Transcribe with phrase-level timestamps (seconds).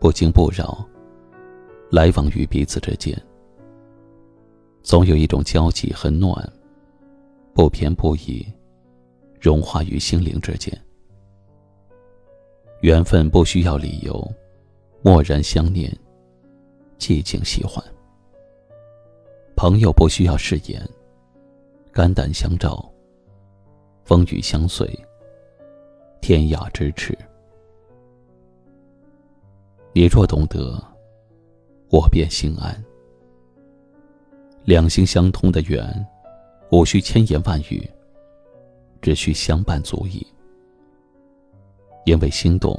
[0.00, 0.86] 不惊不扰，
[1.90, 3.20] 来往于彼此之间，
[4.82, 6.52] 总有一种交集很暖，
[7.52, 8.46] 不偏不倚，
[9.40, 10.72] 融化于心灵之间。
[12.80, 14.24] 缘分不需要理由，
[15.02, 15.92] 默然相念，
[16.96, 17.84] 寂静喜欢。
[19.56, 20.80] 朋友不需要誓言，
[21.90, 22.88] 肝胆相照，
[24.04, 24.88] 风雨相随，
[26.20, 27.18] 天涯咫尺。
[29.98, 30.80] 你若懂得，
[31.90, 32.72] 我便心安。
[34.62, 36.06] 两心相通的缘，
[36.70, 37.84] 无需千言万语，
[39.02, 40.24] 只需相伴足矣。
[42.04, 42.78] 因为心动，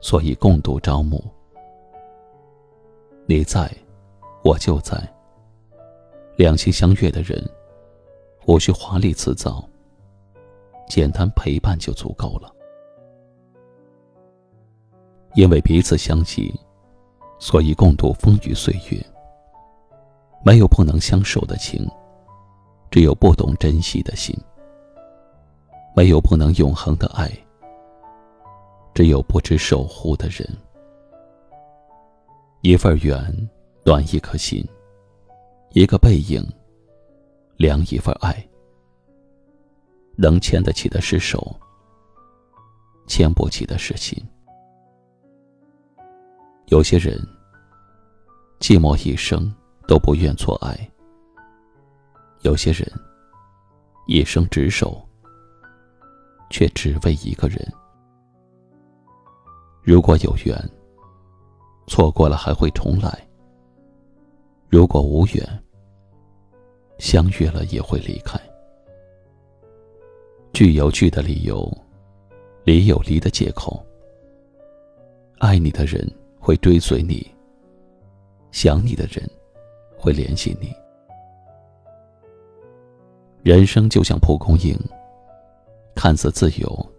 [0.00, 1.20] 所以共度朝暮。
[3.26, 3.68] 你在，
[4.44, 4.96] 我就在。
[6.36, 7.44] 两心相悦的人，
[8.46, 9.68] 无需华丽辞藻，
[10.88, 12.54] 简单陪伴就足够了。
[15.34, 16.54] 因为彼此相惜，
[17.38, 19.02] 所以共度风雨岁月。
[20.44, 21.88] 没有不能相守的情，
[22.90, 24.36] 只有不懂珍惜的心；
[25.94, 27.30] 没有不能永恒的爱，
[28.92, 30.46] 只有不知守护的人。
[32.60, 33.48] 一份缘，
[33.84, 34.64] 暖一颗心；
[35.70, 36.44] 一个背影，
[37.56, 38.36] 凉一份爱。
[40.16, 41.54] 能牵得起的是手，
[43.06, 44.22] 牵不起的是心。
[46.72, 47.20] 有些人，
[48.58, 49.54] 寂寞一生
[49.86, 50.72] 都不愿错爱；
[52.40, 52.90] 有些人，
[54.06, 55.06] 一生执手，
[56.48, 57.58] 却只为一个人。
[59.82, 60.56] 如果有缘，
[61.88, 63.10] 错过了还会重来；
[64.70, 65.46] 如果无缘，
[66.98, 68.40] 相遇了也会离开。
[70.54, 71.70] 聚有聚的理由，
[72.64, 73.84] 离有离的借口。
[75.38, 76.10] 爱你的人。
[76.42, 77.24] 会追随你，
[78.50, 79.30] 想你的人
[79.96, 80.74] 会联系你。
[83.44, 84.76] 人生就像蒲公英，
[85.94, 86.92] 看似自由，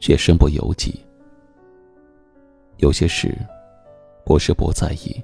[0.00, 1.00] 却身不由己。
[2.78, 3.38] 有些事，
[4.24, 5.22] 不是不在意，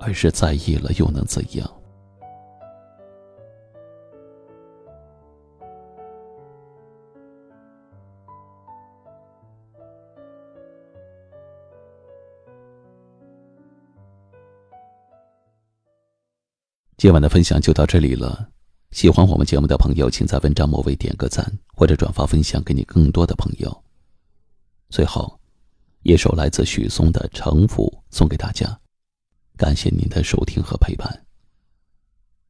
[0.00, 1.81] 而是在意了又能怎样？
[17.02, 18.48] 今晚的分享就到这里了。
[18.92, 23.84] 喜欢我们节目的朋友，请在文章末尾点个赞，或者转发分享给你更多的朋友。
[24.88, 25.36] 最后，
[26.04, 28.78] 一首来自许嵩的《城府》送给大家，
[29.56, 31.26] 感谢您的收听和陪伴。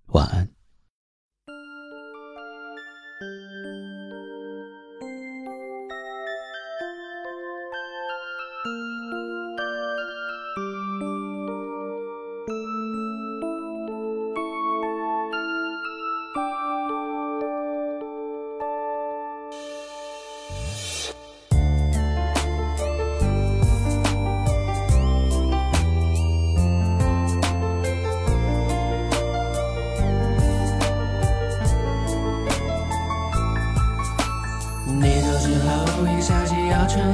[0.09, 0.47] 晚安。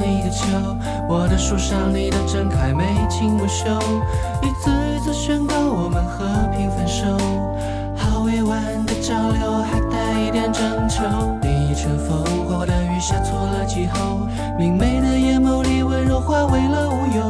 [0.09, 0.47] 你的秋
[1.07, 3.69] 我的树上，你的正开，眉清目秀，
[4.41, 7.05] 一字一字宣告我们和平分手。
[7.95, 11.03] 好委婉的交流，还带一点征求。
[11.43, 14.27] 你一阵风，火的雨下错了季候。
[14.57, 17.29] 明媚的眼眸里温柔化为了乌有，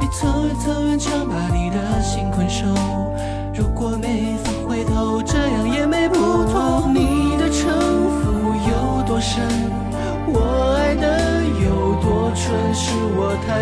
[0.00, 2.64] 一层一层围墙把你的心困守。
[3.52, 4.36] 如果没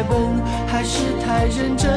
[0.02, 0.19] 太笨，
[0.66, 1.88] 还是太认真？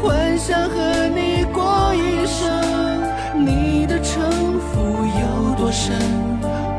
[0.00, 4.22] 幻想和你过一生，你的城
[4.60, 5.96] 府有多深？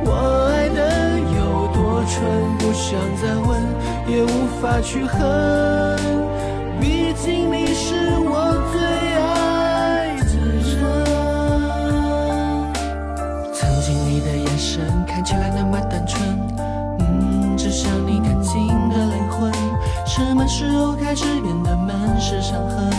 [0.06, 2.24] 我爱的有多蠢？
[2.60, 3.62] 不想再问，
[4.08, 5.20] 也无法去恨，
[6.80, 8.03] 毕竟你是
[21.04, 22.90] 开始变得满是伤痕？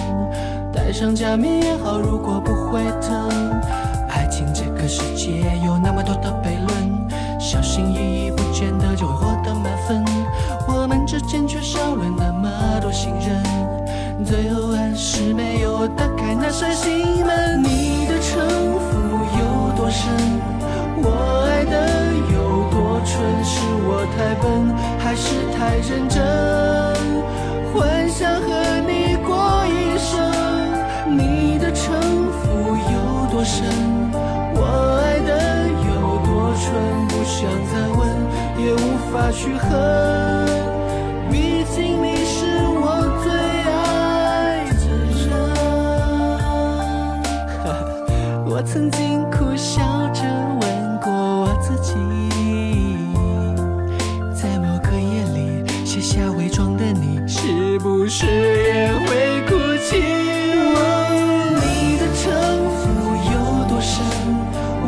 [0.72, 3.28] 戴上假面也好，如果不会疼。
[4.10, 10.04] 爱情这个世界有那么多的悖论，小心翼翼不见得就会获得满分。
[10.68, 12.50] 我们之间缺少了那么
[12.82, 13.42] 多信任，
[14.22, 17.62] 最后还是没有打开那扇心门。
[17.62, 18.46] 你的城
[18.78, 18.98] 府
[19.40, 20.12] 有多深？
[21.02, 23.42] 我爱的有多蠢？
[23.42, 26.22] 是我太笨，还是太认真？
[27.74, 28.48] 幻想和
[28.86, 30.14] 你过一生，
[31.10, 31.92] 你的城
[32.30, 33.66] 府有多深？
[34.54, 34.62] 我
[35.02, 35.90] 爱的有
[36.24, 36.70] 多蠢？
[37.08, 38.00] 不想再问，
[38.64, 38.76] 也无
[39.10, 39.66] 法去恨。
[41.32, 41.34] 毕
[41.74, 42.86] 竟你是我
[43.24, 43.26] 最
[43.72, 44.82] 爱的
[45.18, 45.26] 人。
[48.46, 49.82] 我曾经苦笑
[50.12, 50.22] 着
[50.60, 50.62] 问
[51.00, 51.92] 过我自己，
[57.84, 59.52] 不是也会哭
[59.84, 60.00] 泣？
[61.60, 62.32] 你的城
[62.78, 62.80] 府
[63.28, 63.36] 有
[63.68, 64.00] 多深？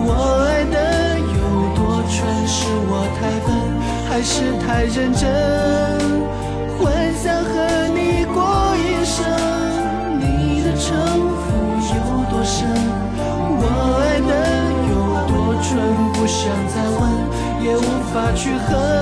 [0.01, 0.09] 我
[0.49, 0.75] 爱的
[1.21, 1.45] 有
[1.77, 2.25] 多蠢？
[2.49, 3.53] 是我太笨，
[4.09, 5.29] 还是太认真？
[6.79, 7.53] 幻想和
[7.93, 8.41] 你过
[8.81, 9.29] 一生，
[10.19, 10.97] 你的城
[11.37, 11.53] 府
[11.93, 12.01] 有
[12.31, 12.67] 多深？
[13.61, 13.63] 我
[14.01, 14.33] 爱的
[14.89, 14.97] 有
[15.29, 15.69] 多蠢？
[16.15, 17.05] 不想再问，
[17.63, 17.79] 也无
[18.15, 18.96] 法去恨。